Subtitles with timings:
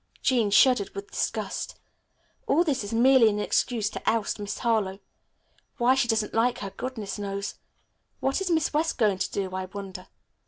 [0.23, 1.77] Jean shuddered with disgust.
[2.47, 4.97] "All this is merely an excuse to oust Miss Harlowe.
[5.77, 7.59] Why she doesn't like her, goodness knows.
[8.19, 10.07] What is Miss West going to do, I wonder?"